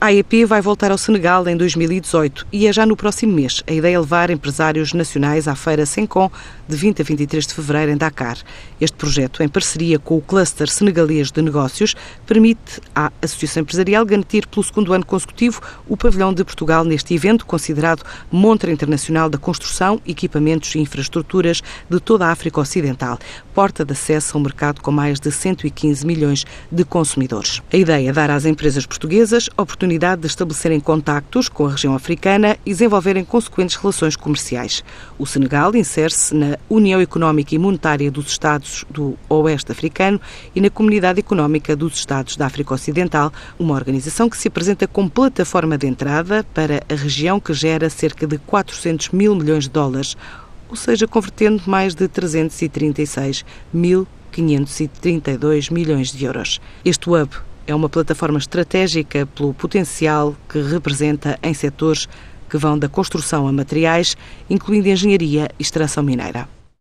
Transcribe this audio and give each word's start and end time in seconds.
A 0.00 0.06
AEP 0.06 0.44
vai 0.46 0.60
voltar 0.62 0.92
ao 0.92 0.98
Senegal 0.98 1.48
em 1.48 1.56
2018 1.56 2.46
e 2.52 2.68
é 2.68 2.72
já 2.72 2.86
no 2.86 2.94
próximo 2.94 3.32
mês. 3.32 3.60
A 3.66 3.72
ideia 3.72 3.96
é 3.96 3.98
levar 3.98 4.30
empresários 4.30 4.92
nacionais 4.92 5.48
à 5.48 5.56
feira 5.56 5.84
Sencom 5.84 6.30
de 6.68 6.76
20 6.76 7.02
a 7.02 7.04
23 7.04 7.44
de 7.44 7.52
fevereiro 7.54 7.90
em 7.90 7.96
Dakar. 7.96 8.38
Este 8.80 8.96
projeto, 8.96 9.42
em 9.42 9.48
parceria 9.48 9.98
com 9.98 10.16
o 10.16 10.20
Cluster 10.22 10.68
Senegalês 10.68 11.32
de 11.32 11.42
Negócios, 11.42 11.96
permite 12.24 12.80
à 12.94 13.10
Associação 13.20 13.62
Empresarial 13.62 14.06
garantir 14.06 14.46
pelo 14.46 14.62
segundo 14.62 14.92
ano 14.92 15.04
consecutivo 15.04 15.60
o 15.88 15.96
pavilhão 15.96 16.32
de 16.32 16.44
Portugal 16.44 16.84
neste 16.84 17.12
evento, 17.12 17.44
considerado 17.44 18.04
montra 18.30 18.70
internacional 18.70 19.28
da 19.28 19.38
construção, 19.38 20.00
equipamentos 20.06 20.72
e 20.76 20.78
infraestruturas 20.78 21.60
de 21.90 21.98
toda 21.98 22.26
a 22.26 22.30
África 22.30 22.60
Ocidental, 22.60 23.18
porta 23.52 23.84
de 23.84 23.90
acesso 23.92 24.36
a 24.36 24.40
um 24.40 24.44
mercado 24.44 24.80
com 24.80 24.92
mais 24.92 25.18
de 25.18 25.32
115 25.32 26.06
milhões 26.06 26.44
de 26.70 26.84
consumidores. 26.84 27.60
A 27.72 27.76
ideia 27.76 28.08
é 28.10 28.12
dar 28.12 28.30
às 28.30 28.44
empresas 28.44 28.86
portuguesas 28.86 29.48
oportunidade 29.64 30.20
de 30.22 30.26
estabelecerem 30.28 30.78
contactos 30.78 31.48
com 31.48 31.66
a 31.66 31.70
região 31.70 31.94
africana 31.96 32.56
e 32.64 32.70
desenvolverem 32.70 33.24
consequentes 33.24 33.74
relações 33.76 34.14
comerciais. 34.14 34.84
O 35.18 35.26
Senegal 35.26 35.74
insere-se 35.74 36.34
na 36.34 36.56
União 36.70 37.00
Económica 37.00 37.54
e 37.54 37.58
Monetária 37.58 38.10
dos 38.10 38.28
Estados 38.28 38.84
do 38.88 39.18
Oeste 39.28 39.72
Africano 39.72 40.20
e 40.54 40.60
na 40.60 40.70
Comunidade 40.70 41.18
Económica 41.18 41.74
dos 41.74 41.94
Estados 41.94 42.36
da 42.36 42.46
África 42.46 42.72
Ocidental, 42.74 43.32
uma 43.58 43.74
organização 43.74 44.28
que 44.30 44.36
se 44.36 44.48
apresenta 44.48 44.86
como 44.86 45.10
plataforma 45.10 45.76
de 45.76 45.86
entrada 45.86 46.44
para 46.54 46.82
a 46.88 46.94
região 46.94 47.40
que 47.40 47.52
gera 47.54 47.88
cerca 47.90 48.26
de 48.26 48.38
400 48.38 49.08
mil 49.08 49.34
milhões 49.34 49.64
de 49.64 49.70
dólares, 49.70 50.16
ou 50.68 50.76
seja, 50.76 51.08
convertendo 51.08 51.62
mais 51.66 51.94
de 51.94 52.06
336 52.06 53.44
mil 53.72 54.06
532 54.30 55.70
milhões 55.70 56.12
de 56.12 56.24
euros. 56.24 56.60
Este 56.84 57.08
hub 57.08 57.30
é 57.66 57.74
uma 57.74 57.88
plataforma 57.88 58.38
estratégica 58.38 59.26
pelo 59.26 59.54
potencial 59.54 60.34
que 60.48 60.60
representa 60.60 61.38
em 61.42 61.54
setores 61.54 62.08
que 62.48 62.58
vão 62.58 62.78
da 62.78 62.88
construção 62.88 63.46
a 63.48 63.52
materiais, 63.52 64.16
incluindo 64.48 64.88
engenharia 64.88 65.48
e 65.58 65.62
extração 65.62 66.02
mineira. 66.02 66.63